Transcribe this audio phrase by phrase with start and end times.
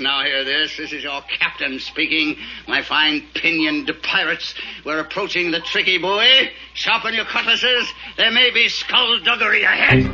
[0.00, 0.76] now hear this.
[0.76, 2.36] This is your captain speaking.
[2.66, 6.50] My fine pinioned pirates, we're approaching the tricky buoy.
[6.74, 7.88] Sharpen your cutlasses.
[8.16, 10.10] There may be skullduggery ahead.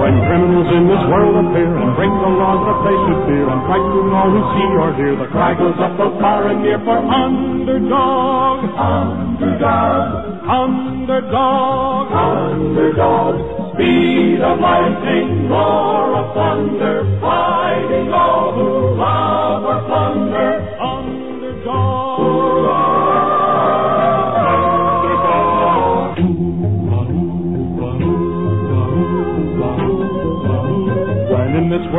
[0.00, 3.60] When criminals in this world appear and break the laws that they should fear and
[3.66, 6.98] frighten all who see or hear, the cry goes up both far and near for
[6.98, 13.74] underdog, underdog, underdog, underdog.
[13.74, 20.69] Speed of lightning, roar of thunder, fighting all who rob or plunder.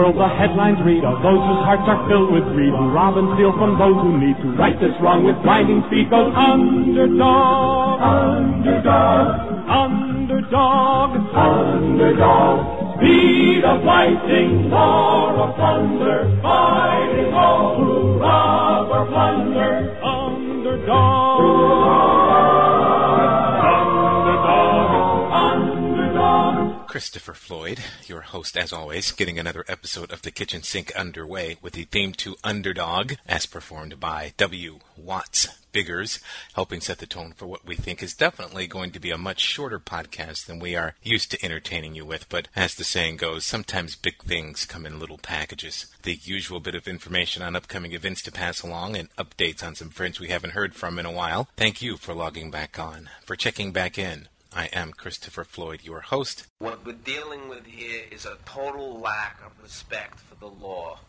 [0.02, 3.38] World the headlines read of those whose hearts are filled with greed, who rob and
[3.38, 4.50] steal from those who need to.
[4.58, 9.30] Right this wrong with blinding speed, goes underdog, underdog,
[9.70, 12.98] underdog, underdog.
[12.98, 20.02] Speed of lightning, roar of thunder, fighting all who rob or plunder.
[20.02, 20.42] Underdog,
[20.82, 22.21] underdog,
[27.02, 31.74] Christopher Floyd, your host as always, getting another episode of The Kitchen Sink underway with
[31.74, 34.78] the theme to Underdog, as performed by W.
[34.96, 36.20] Watts Biggers,
[36.54, 39.40] helping set the tone for what we think is definitely going to be a much
[39.40, 42.30] shorter podcast than we are used to entertaining you with.
[42.30, 45.88] But as the saying goes, sometimes big things come in little packages.
[46.04, 49.90] The usual bit of information on upcoming events to pass along and updates on some
[49.90, 51.50] friends we haven't heard from in a while.
[51.58, 54.28] Thank you for logging back on, for checking back in.
[54.54, 56.48] I am Christopher Floyd, your host.
[56.60, 61.00] What we're dealing with here is a total lack of respect for the law.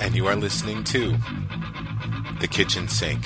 [0.00, 1.16] And you are listening to
[2.40, 3.24] The Kitchen Sink.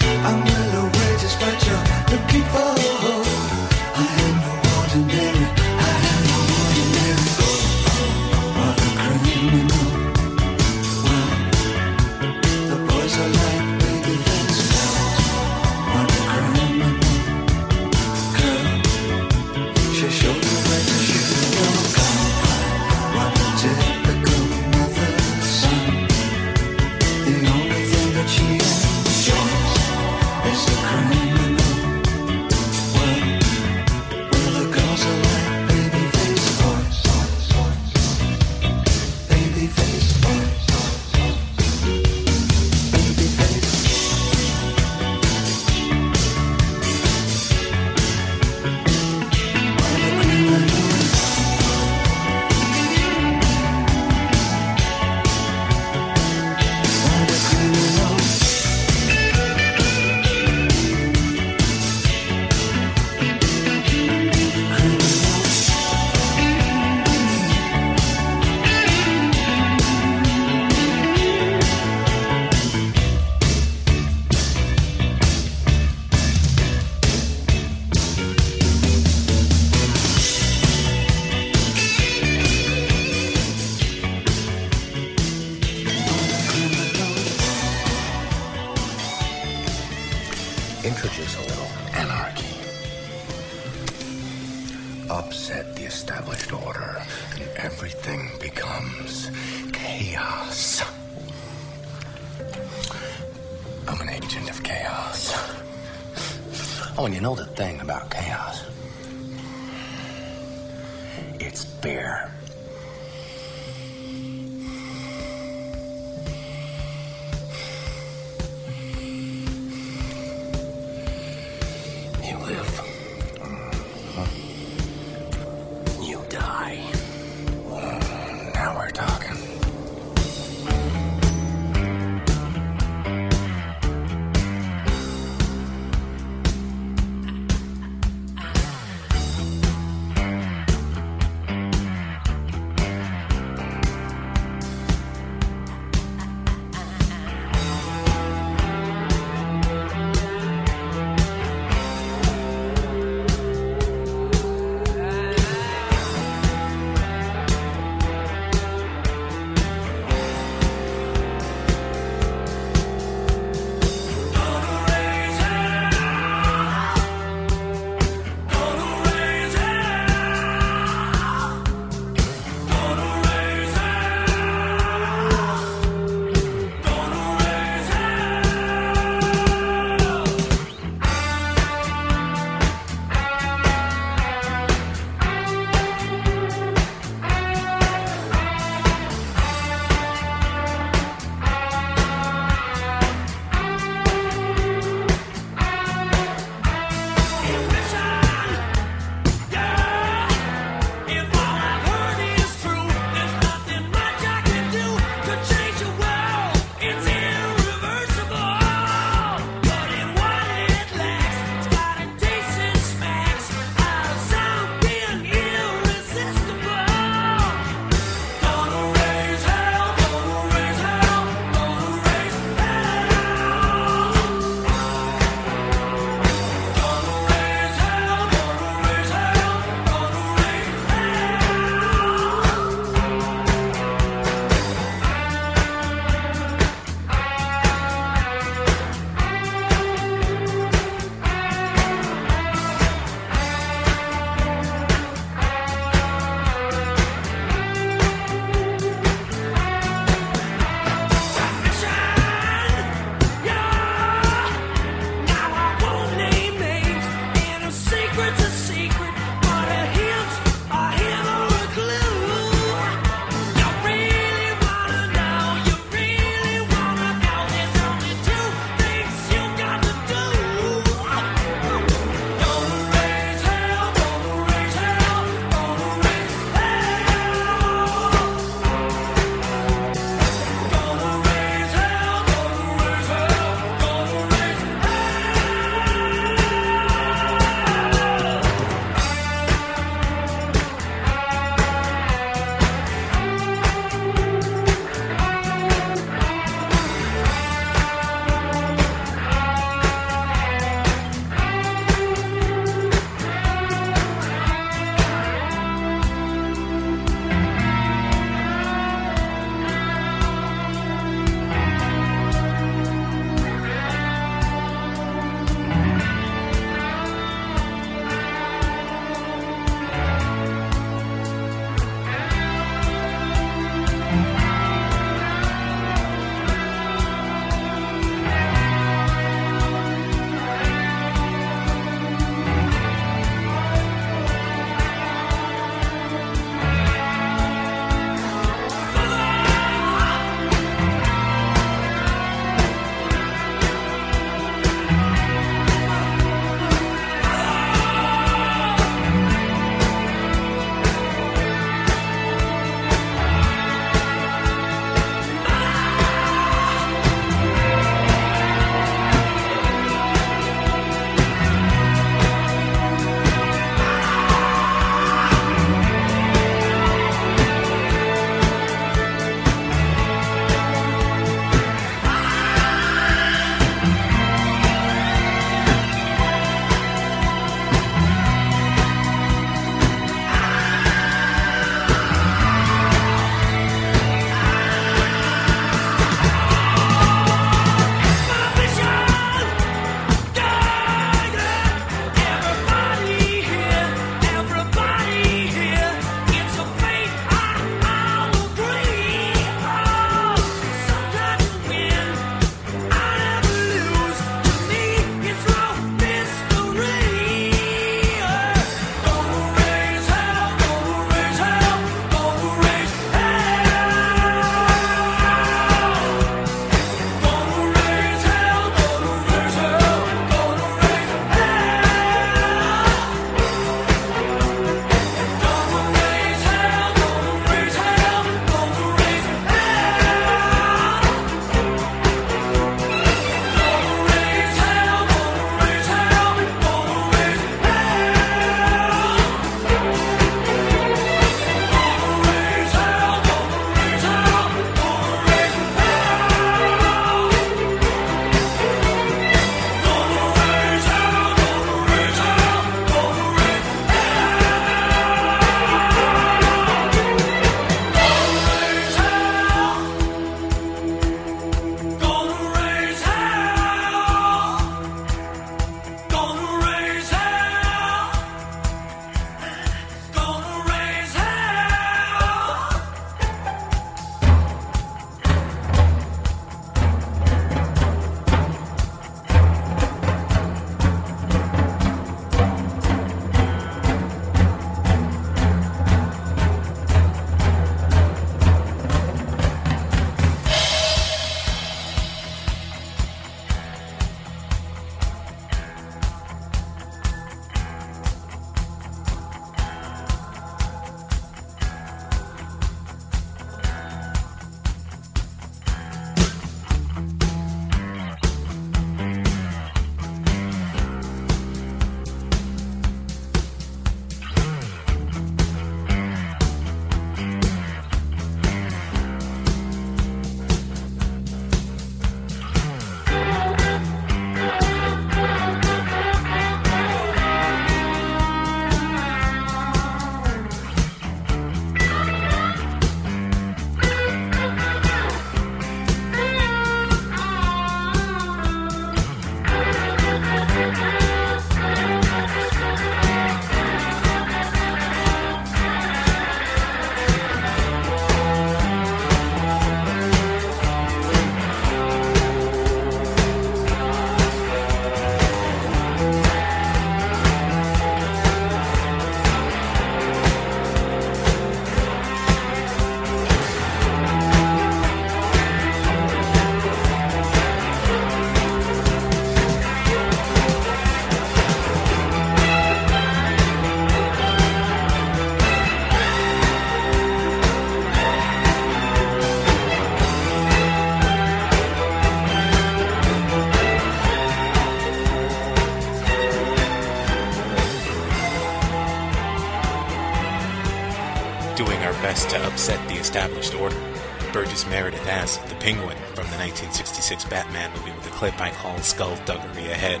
[594.74, 599.70] Meredith as the Penguin from the 1966 Batman movie with a clip I call Skullduggery
[599.70, 600.00] Ahead.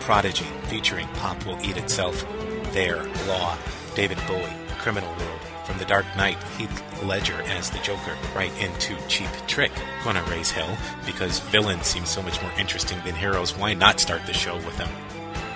[0.00, 2.26] Prodigy featuring Pop Will Eat Itself.
[2.72, 3.56] Their, Law.
[3.94, 5.40] David Bowie, Criminal World.
[5.64, 9.70] From The Dark Knight, Heath Ledger as the Joker, right into Cheap Trick.
[10.02, 13.56] Gonna raise hell, because villains seem so much more interesting than heroes.
[13.56, 14.90] Why not start the show with them?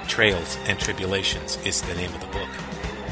[0.07, 2.51] Trails and Tribulations is the name of the book.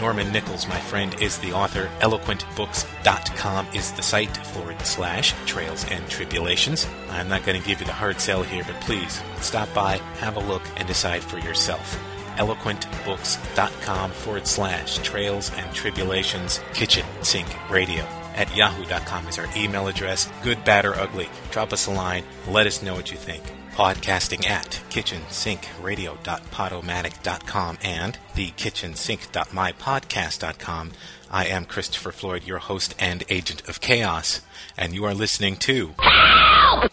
[0.02, 1.88] Norman Nichols, my friend, is the author.
[2.00, 6.88] EloquentBooks.com is the site forward slash Trails and Tribulations.
[7.08, 10.36] I'm not going to give you the hard sell here, but please stop by, have
[10.36, 11.96] a look, and decide for yourself.
[12.34, 18.02] Eloquentbooks.com forward slash trails and tribulations kitchen sink radio.
[18.34, 20.28] At yahoo.com is our email address.
[20.42, 22.24] Good bad or ugly drop us a line.
[22.48, 30.92] Let us know what you think podcasting at kitchensinkradio.podomatic.com and thekitchensink.mypodcast.com
[31.30, 34.42] i am christopher floyd your host and agent of chaos
[34.76, 35.94] and you are listening to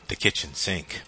[0.08, 1.02] the kitchen sink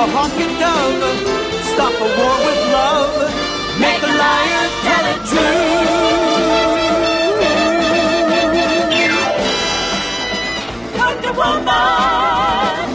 [0.00, 1.02] a honky dove,
[1.72, 3.16] stop a war with love,
[3.84, 6.20] make a liar tell it true.
[10.98, 12.86] Wonder Woman.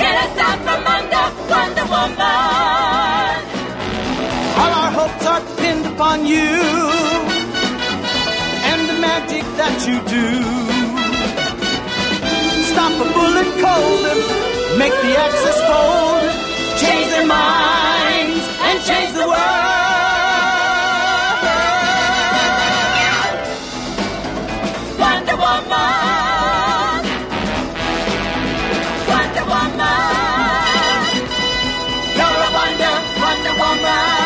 [0.00, 3.36] Get us out from under Wonder Woman.
[4.60, 6.50] All our hopes are pinned upon you
[8.70, 10.69] and the magic that you do.
[13.76, 16.30] Bullet cold, make the axis fold,
[16.78, 19.78] change their minds and change the world.
[24.98, 27.02] Wonder Woman.
[29.08, 29.88] Wonder Woman.
[32.18, 34.18] You're a wonder, Wonder Woman.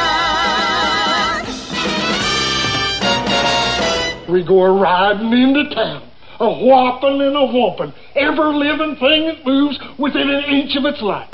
[4.33, 6.03] We go a riding into town,
[6.41, 7.93] a whopping and a whomping
[8.39, 11.34] every living thing that moves within an inch of its life.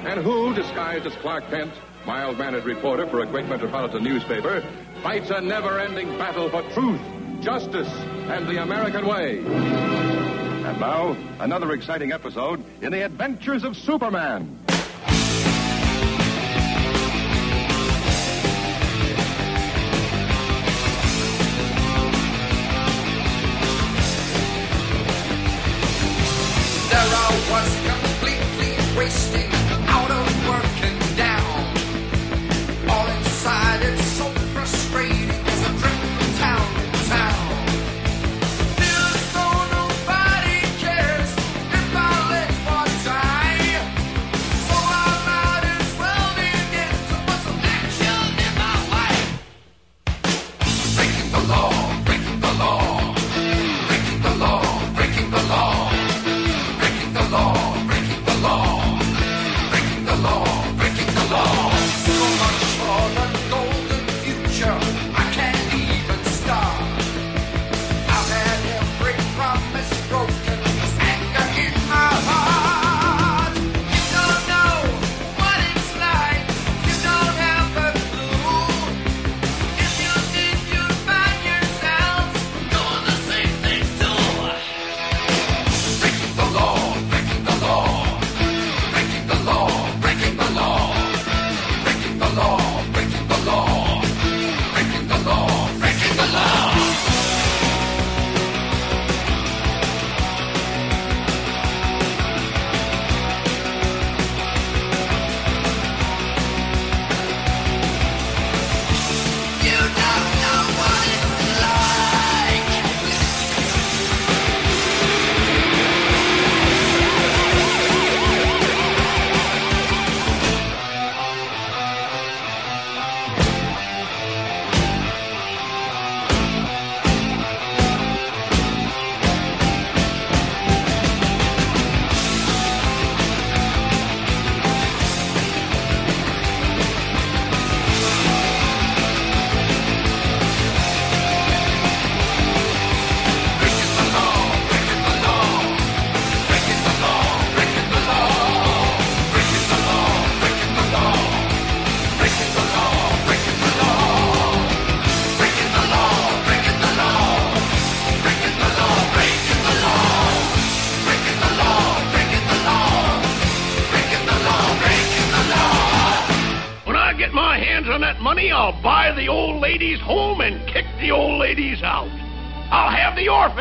[0.00, 1.72] and who, disguised as Clark Kent,
[2.06, 4.62] mild-mannered reporter for a great metropolitan newspaper,
[5.02, 7.00] fights a never-ending battle for truth,
[7.40, 7.88] justice,
[8.28, 9.38] and the American way.
[9.38, 14.58] And now, another exciting episode in the adventures of Superman.
[27.50, 29.50] Was completely wasting,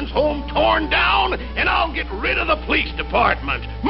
[0.05, 3.63] home torn down, and I'll get rid of the police department.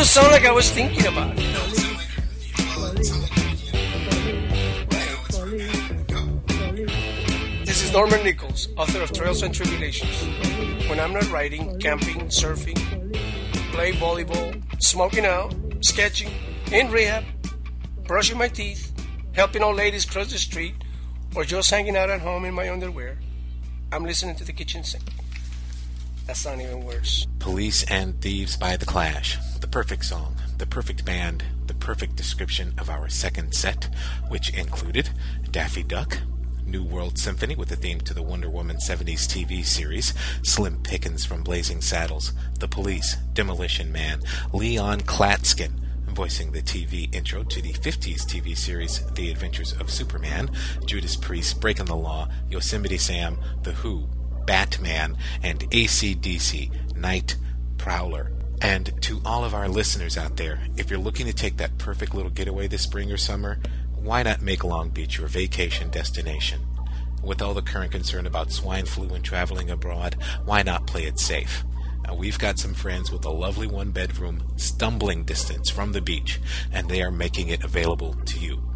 [0.00, 1.44] me sound like I was thinking about it.
[7.66, 10.88] This is Norman Nichols, author of Trails and Tribulations.
[10.88, 12.80] When I'm not writing, camping, surfing,
[13.72, 16.32] playing volleyball, smoking out, sketching,
[16.72, 17.24] in rehab,
[18.04, 18.92] brushing my teeth,
[19.32, 20.76] helping old ladies cross the street,
[21.36, 23.18] or just hanging out at home in my underwear,
[23.92, 25.04] I'm listening to the kitchen sink.
[26.30, 27.26] That's not even worse.
[27.40, 29.36] Police and Thieves by The Clash.
[29.58, 33.92] The perfect song, the perfect band, the perfect description of our second set,
[34.28, 35.10] which included
[35.50, 36.18] Daffy Duck,
[36.64, 40.14] New World Symphony with a theme to the Wonder Woman 70s TV series,
[40.44, 44.20] Slim Pickens from Blazing Saddles, The Police, Demolition Man,
[44.52, 50.50] Leon Klatskin voicing the TV intro to the 50s TV series The Adventures of Superman,
[50.84, 54.08] Judas Priest, Breaking the Law, Yosemite Sam, The Who,
[54.46, 57.36] Batman, and ACDC, Night
[57.78, 58.32] Prowler.
[58.62, 62.14] And to all of our listeners out there, if you're looking to take that perfect
[62.14, 63.58] little getaway this spring or summer,
[63.94, 66.60] why not make Long Beach your vacation destination?
[67.22, 71.18] With all the current concern about swine flu and traveling abroad, why not play it
[71.18, 71.64] safe?
[72.06, 76.40] Now, we've got some friends with a lovely one bedroom, stumbling distance from the beach,
[76.72, 78.69] and they are making it available to you.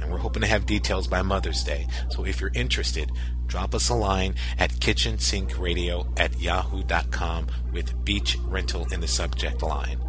[0.00, 1.86] And we're hoping to have details by Mother's Day.
[2.10, 3.10] So if you're interested,
[3.46, 10.00] drop us a line at kitchensinkradio at yahoo.com with beach rental in the subject line.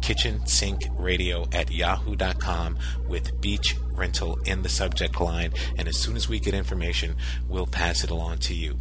[0.00, 2.78] kitchensinkradio at yahoo.com
[3.08, 5.52] with beach rental in the subject line.
[5.76, 7.16] And as soon as we get information,
[7.48, 8.78] we'll pass it along to you.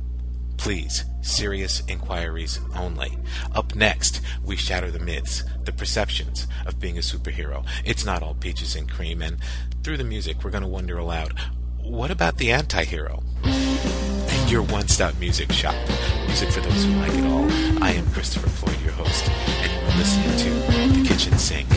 [0.60, 3.18] Please, serious inquiries only.
[3.55, 7.66] Up next, we shatter the myths, the perceptions of being a superhero.
[7.86, 9.38] It's not all peaches and cream, and
[9.84, 11.34] through the music, we're going to wonder aloud
[11.82, 13.24] what about the anti hero?
[13.43, 15.76] And your one stop music shop.
[16.28, 17.49] Music for those who like it all.
[17.82, 21.68] I am Christopher Floyd, your host, and you're listening to The Kitchen Sink.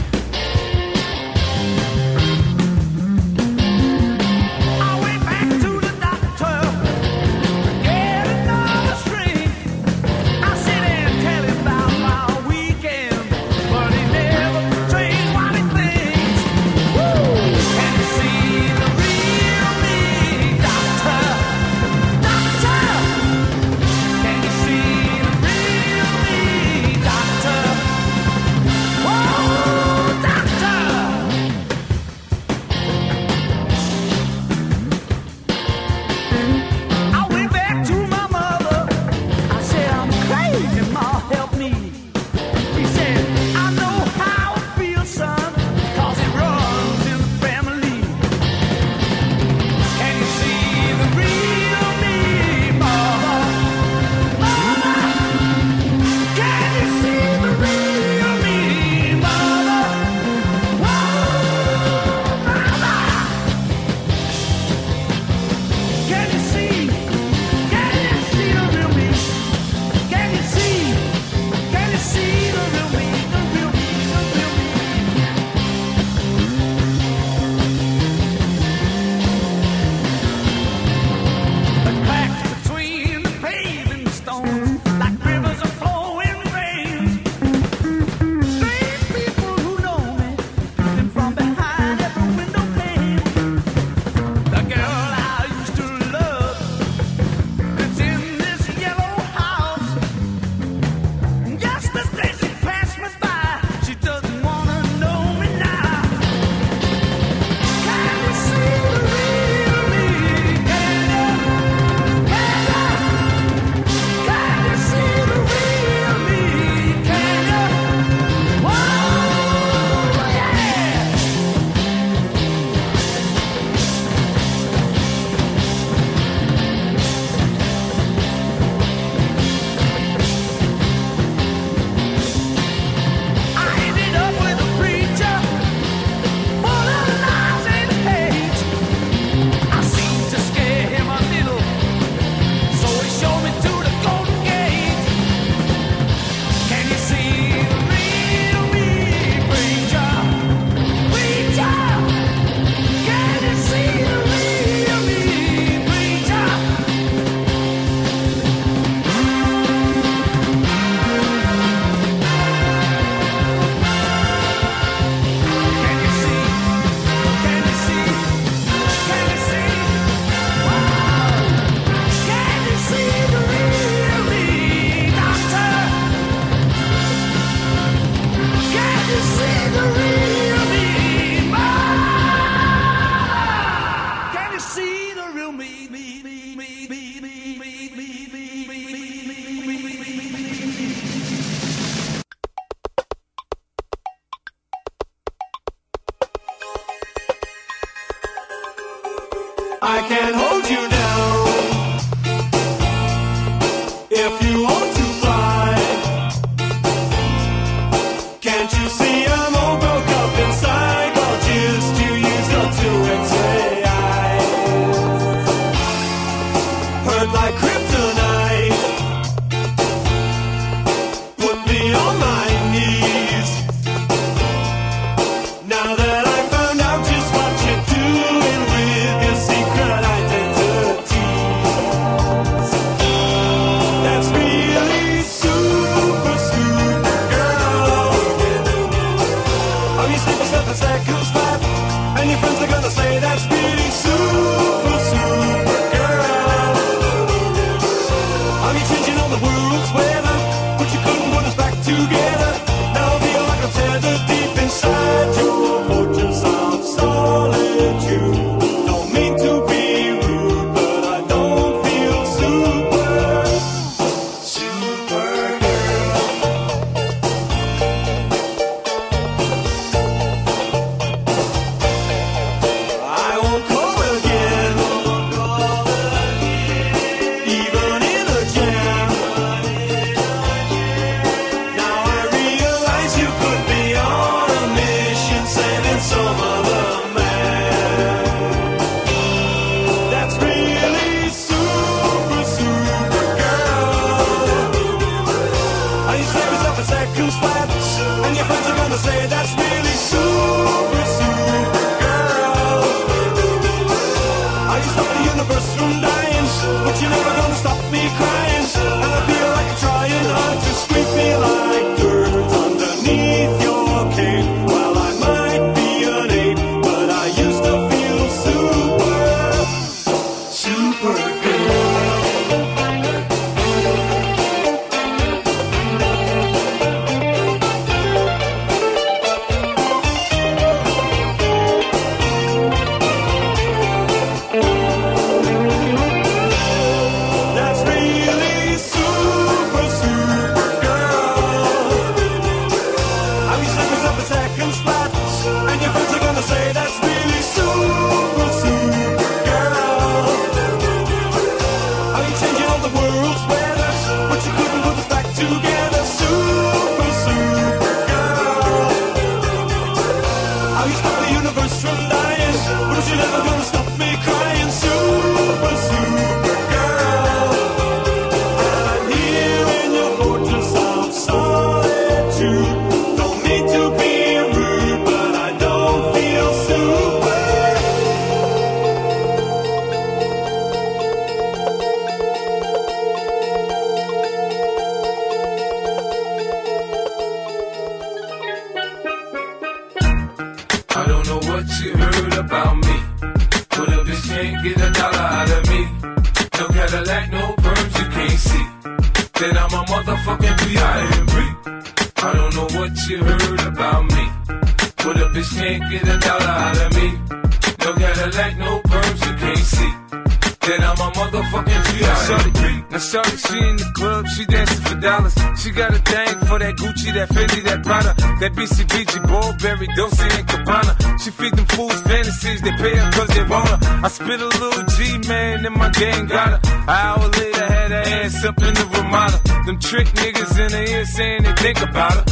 [424.25, 426.61] Spit a little G, man, and my gang got her.
[426.65, 429.41] An hour later, had her ass up in the Ramada.
[429.67, 432.32] Them trick niggas in the ear saying they think about her.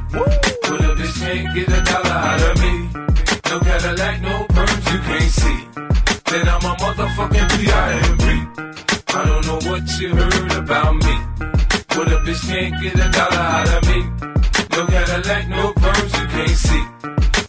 [1.31, 2.89] Can't get a dollar out of me.
[3.49, 5.59] No Cadillac, no perms, you can't see.
[6.29, 8.25] Then I'm a motherfucking P.I.M.P.
[9.15, 11.15] I don't know what you heard about me.
[11.87, 13.99] But a bitch can't get a dollar out of me.
[14.75, 16.83] No Cadillac, no perms, you can't see.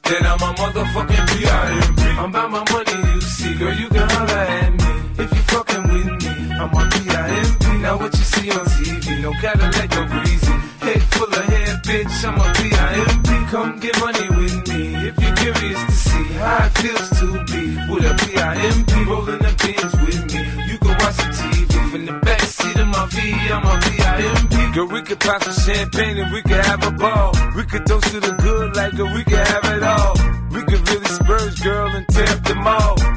[0.07, 2.03] Then I'm a motherfucking P.I.M.P.
[2.03, 3.55] I'm about my money, you see.
[3.59, 5.25] Girl, you can holler at me.
[5.25, 7.79] If you fucking with me, I'm a P.I.M.P.
[7.79, 10.53] Now what you see on TV, no Cadillac, no greasy.
[10.87, 13.22] Head full of hair, bitch, I'm a P.I.M.P.
[13.53, 14.95] Come get money with me.
[15.09, 19.05] If you're curious to see how it feels to be with a P.I.M.P.
[19.05, 20.73] rolling the pins with me.
[20.73, 23.21] You can watch the TV from the back seat of my V,
[23.53, 24.73] I'm a P.I.M.P.
[24.73, 27.35] Girl, we could pop some champagne and we could have a ball.
[27.55, 30.42] We could toast to the good like girl, we could have it all.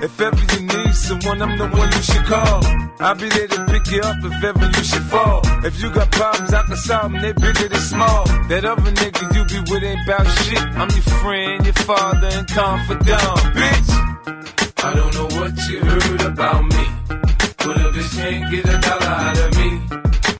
[0.06, 2.62] If ever you need someone, I'm the one you should call.
[3.00, 5.42] I'll be there to pick you up if ever you should fall.
[5.66, 8.24] If you got problems, I can solve them, they bigger than small.
[8.46, 10.62] That other nigga you be with ain't bout shit.
[10.62, 13.90] I'm your friend, your father, and confidant, bitch.
[14.86, 16.86] I don't know what you heard about me.
[17.66, 19.70] But a bitch can't get a dollar out of me.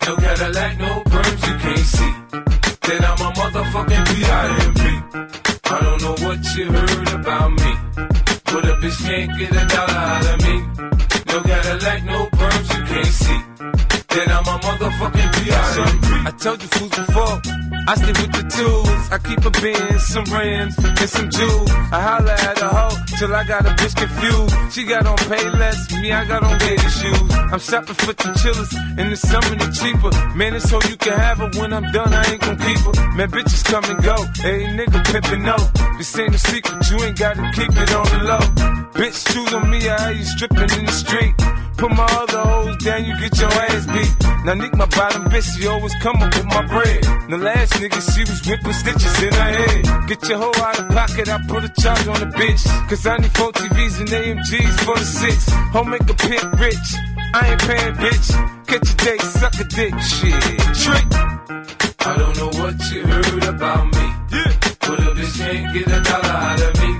[0.06, 2.14] No Cadillac, no perms, you can't see.
[2.86, 4.82] Then I'm a motherfucking P.I.M.P.
[5.74, 7.65] I don't know what you heard about me.
[8.56, 10.56] But a bitch can't get a dollar out of me.
[11.28, 13.85] No Cadillac, no perms, you can't see.
[14.16, 15.26] Then I'm a motherfucking.
[16.26, 17.42] I told you fools before.
[17.88, 19.12] I stick with the tools.
[19.12, 21.70] I keep a bin, some rims, and some jewels.
[21.92, 24.56] I holla at a hoe till I got a bitch confused.
[24.74, 27.32] She got on pay less, me I got on baby shoes.
[27.52, 30.12] I'm shopping for the chillers, in the summer they cheaper.
[30.34, 32.96] Man, it's so you can have her when I'm done, I ain't gon' keep her.
[33.18, 34.16] Man, bitches come and go.
[34.42, 35.58] Hey, nigga pimpin' no.
[35.98, 38.46] This ain't a secret, you ain't gotta keep it on the low.
[38.96, 41.36] Bitch, choose on me, I hear you stripping in the street.
[41.78, 44.05] Put my other hoes down, you get your ass beat.
[44.46, 47.04] Now Nick, my bottom bitch, she always come up with my bread.
[47.30, 50.08] The last nigga, she was whipping stitches in her head.
[50.08, 52.64] Get your hoe out of pocket, I put a charge on the bitch.
[52.90, 55.50] Cause I need four TVs and AMGs for the six.
[55.74, 56.90] Home make a pimp rich.
[57.34, 58.28] I ain't paying, bitch.
[58.68, 60.42] Catch a date, suck a dick, shit.
[60.84, 61.08] Trick.
[62.06, 64.06] I don't know what you heard about me.
[64.30, 64.52] Yeah.
[64.86, 66.92] But a bitch can't get a dollar out of me.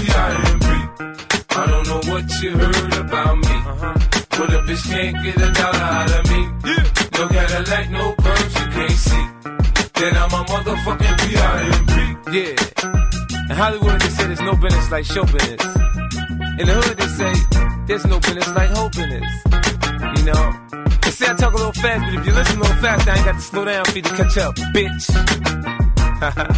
[2.38, 3.48] what you heard about me.
[3.48, 3.94] Uh-huh.
[4.30, 6.40] But a bitch can't get a dollar out of me.
[6.70, 6.84] Yeah.
[7.18, 9.24] No Cadillac, no perms, you can't see.
[9.98, 11.94] Then I'm a motherfucking P.I.M.P.
[12.36, 13.50] Yeah.
[13.50, 15.64] In Hollywood, they say there's no business like show business.
[16.60, 17.32] In the hood, they say
[17.86, 19.32] there's no business like hoe business.
[20.18, 20.44] You know?
[21.02, 23.16] They say I talk a little fast, but if you listen a little fast, I
[23.16, 25.04] ain't got to slow down for you to catch up, bitch.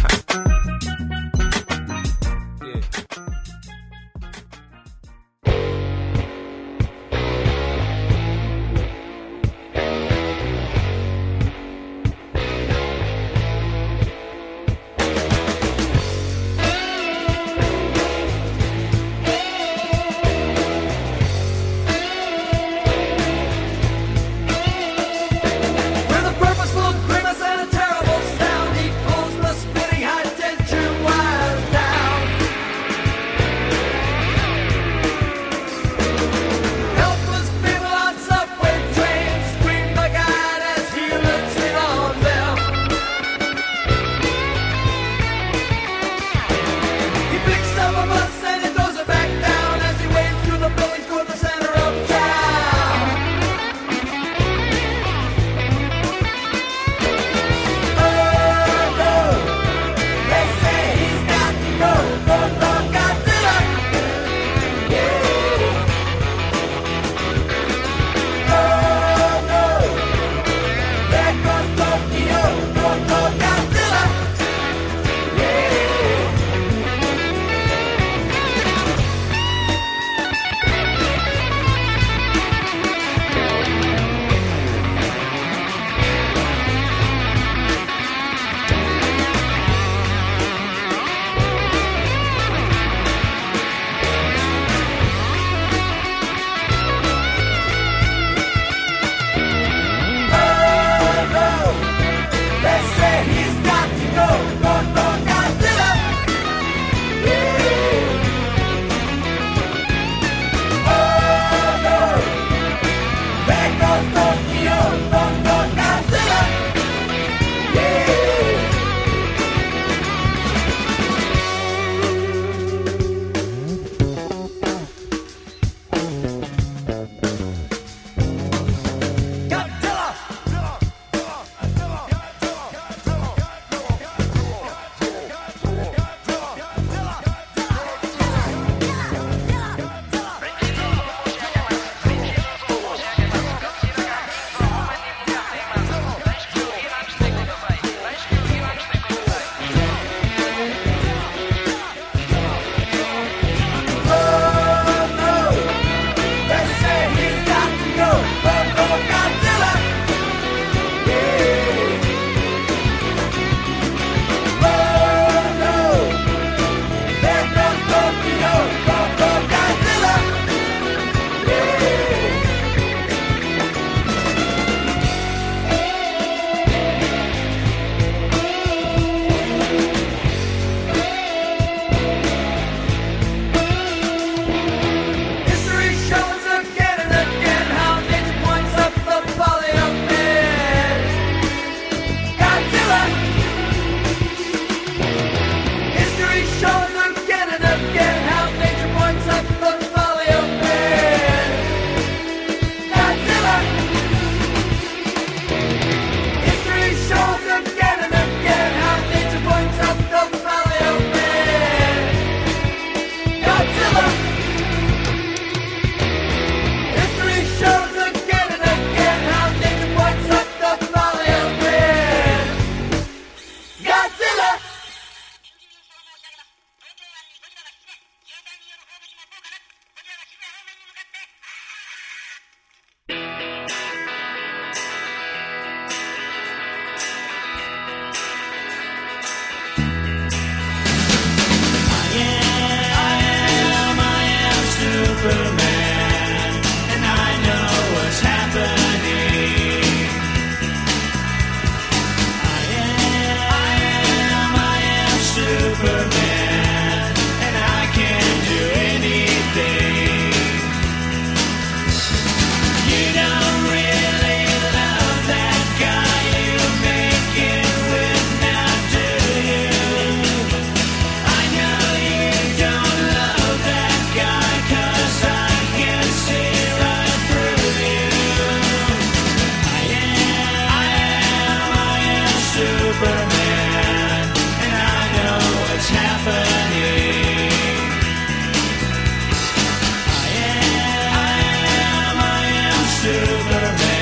[293.51, 294.00] Wonderland.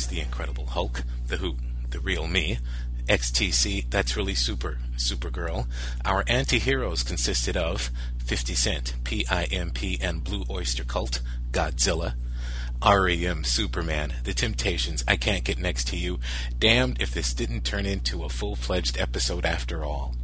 [0.00, 1.56] TV's The Incredible Hulk, The Who,
[1.90, 2.58] The Real Me,
[3.06, 5.66] XTC, That's Really Super, Supergirl.
[6.04, 7.90] Our anti-heroes consisted of
[8.24, 11.20] 50 Cent, PIMP, and Blue Oyster Cult,
[11.50, 12.14] Godzilla.
[12.82, 16.18] REM Superman, The Temptations, I Can't Get Next to You.
[16.58, 20.14] Damned if this didn't turn into a full fledged episode after all.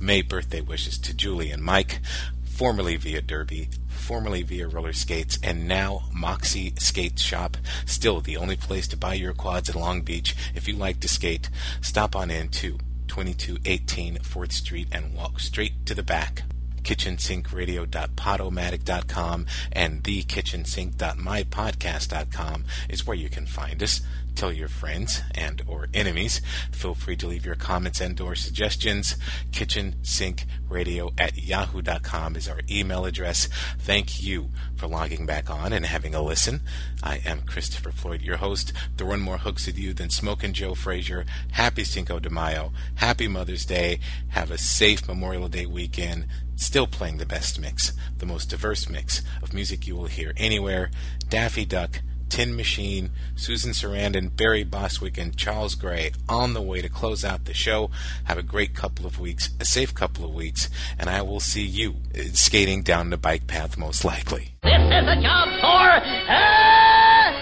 [0.00, 2.00] May birthday wishes to Julie and Mike,
[2.44, 3.70] formerly via Derby,
[4.06, 7.56] formerly via roller skates, and now Moxie Skate Shop.
[7.86, 10.36] Still the only place to buy your quads in Long Beach.
[10.54, 11.50] If you like to skate,
[11.80, 12.78] stop on in to
[13.08, 16.42] 2218 4th Street and walk straight to the back.
[16.82, 24.02] kitchensinkradio.podomatic.com and thekitchensink.mypodcast.com is where you can find us.
[24.36, 26.42] Tell your friends and or enemies.
[26.70, 29.16] Feel free to leave your comments and or suggestions.
[29.50, 33.48] Kitchen Sink Radio at yahoo.com is our email address.
[33.78, 36.60] Thank you for logging back on and having a listen.
[37.02, 38.74] I am Christopher Floyd, your host.
[38.98, 41.24] Throwing more hooks at you than Smoking Joe Frazier.
[41.52, 42.72] Happy Cinco de Mayo.
[42.96, 44.00] Happy Mother's Day.
[44.28, 46.26] Have a safe Memorial Day weekend.
[46.56, 50.90] Still playing the best mix, the most diverse mix of music you will hear anywhere.
[51.30, 56.88] Daffy Duck, Tin Machine, Susan Sarandon, Barry Bostwick, and Charles Gray on the way to
[56.88, 57.90] close out the show.
[58.24, 61.64] Have a great couple of weeks, a safe couple of weeks, and I will see
[61.64, 61.96] you
[62.32, 64.54] skating down the bike path most likely.
[64.62, 65.86] This is a job for
[66.28, 67.32] uh,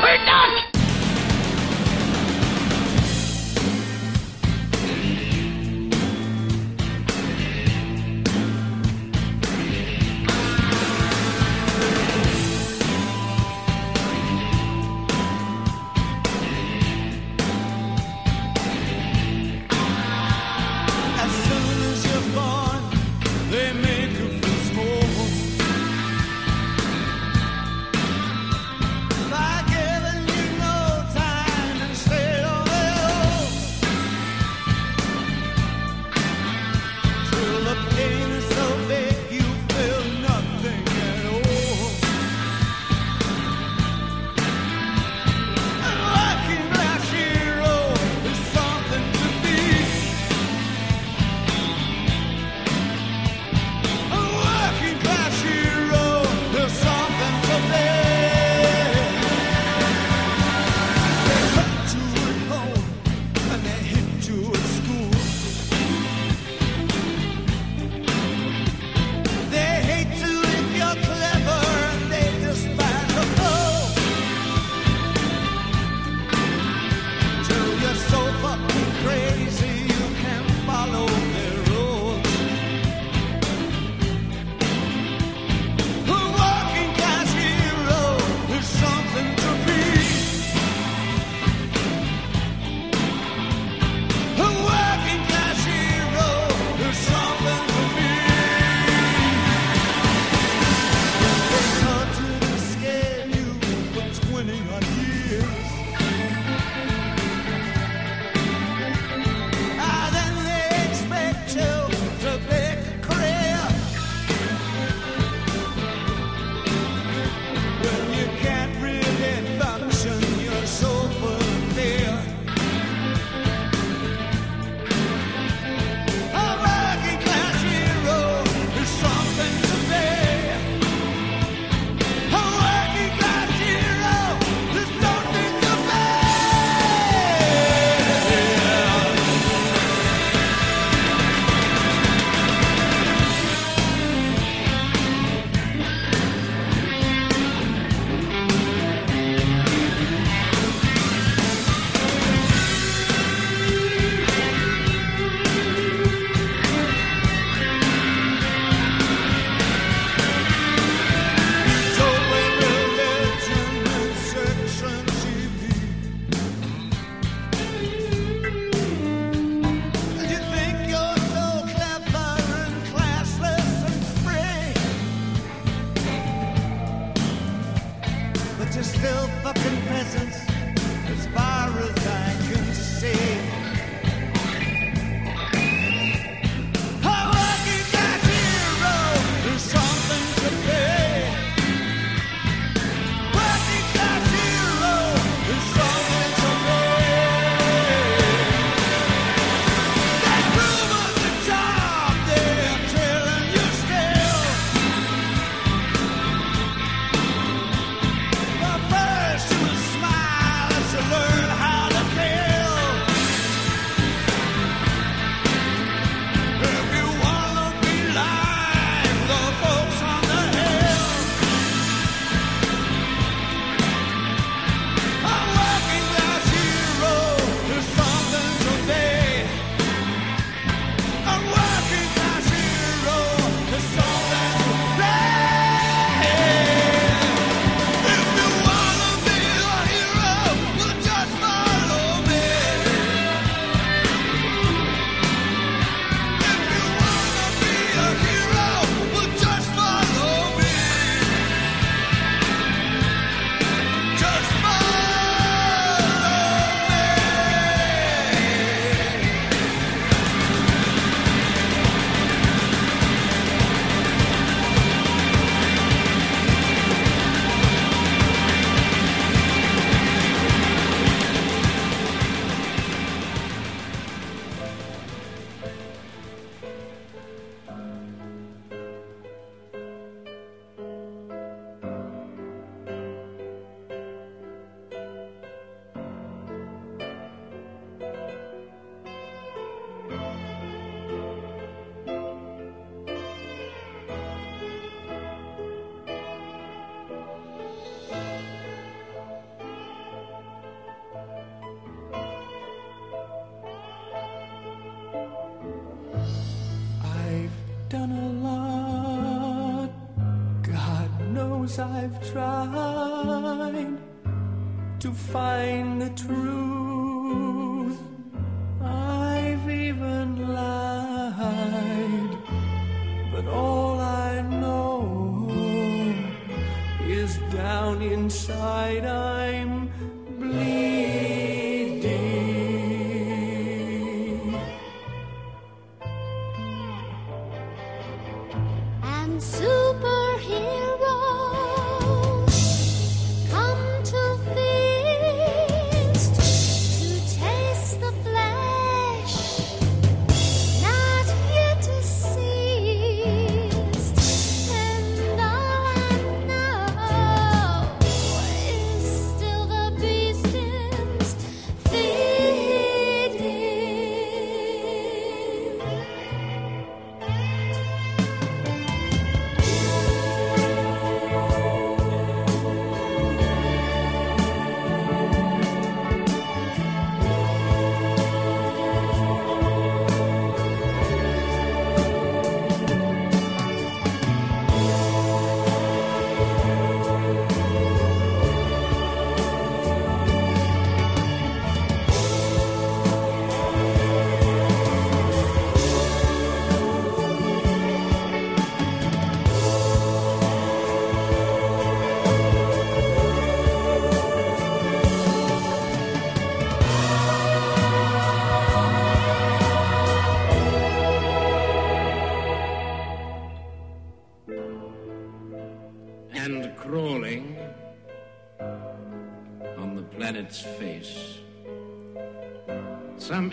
[0.00, 0.77] Super Duck.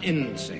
[0.06, 0.55] Some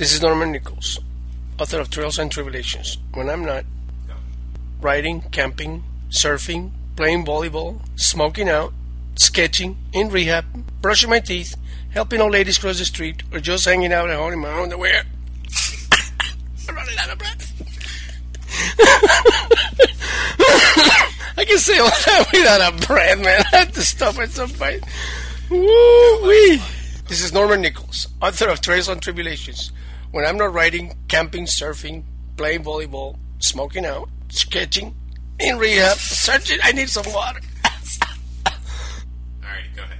[0.00, 0.98] This is Norman Nichols,
[1.58, 2.96] author of Trails and Tribulations.
[3.12, 3.66] When I'm not
[4.80, 8.72] riding, camping, surfing, playing volleyball, smoking out,
[9.16, 10.46] sketching, in rehab,
[10.80, 11.54] brushing my teeth,
[11.90, 15.02] helping old ladies cross the street, or just hanging out at home in my underwear.
[16.66, 17.52] I'm running out of breath.
[21.36, 23.44] I can say all that without a breath, man.
[23.52, 24.82] I have to stop at some point.
[25.50, 26.62] Woo-wee.
[27.06, 29.72] This is Norman Nichols, author of Trails and Tribulations.
[30.10, 32.02] When I'm not riding, camping, surfing,
[32.36, 34.96] playing volleyball, smoking out, sketching,
[35.38, 37.40] in rehab, searching, I need some water.
[37.62, 39.98] Alrighty, go ahead.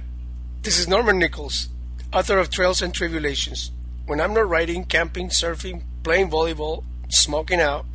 [0.63, 1.69] This is Norman Nichols,
[2.11, 3.71] author of Trails and Tribulations.
[4.05, 7.85] When I'm not riding, camping, surfing, playing volleyball, smoking out,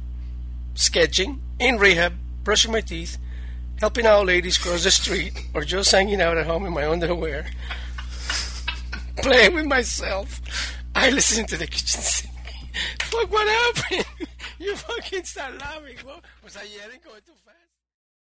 [0.75, 2.15] sketching, in rehab,
[2.45, 3.19] brushing my teeth,
[3.79, 7.47] helping out ladies cross the street, or just hanging out at home in my underwear,
[9.19, 10.41] playing with myself,
[10.97, 12.33] I listen to the kitchen sink.
[13.03, 14.07] Fuck, what happened?
[14.59, 15.97] You fucking start laughing.
[16.03, 16.25] What?
[16.43, 17.46] Was I yelling going fast?